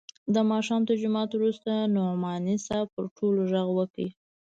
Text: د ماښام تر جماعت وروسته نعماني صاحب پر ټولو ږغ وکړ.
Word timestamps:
د 0.33 0.35
ماښام 0.51 0.81
تر 0.89 0.95
جماعت 1.03 1.31
وروسته 1.33 1.71
نعماني 1.95 2.55
صاحب 2.67 2.87
پر 2.95 3.05
ټولو 3.17 3.41
ږغ 3.51 3.67
وکړ. 3.79 4.07